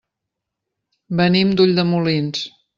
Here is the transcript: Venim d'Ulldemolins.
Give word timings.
Venim 1.21 1.53
d'Ulldemolins. 1.61 2.45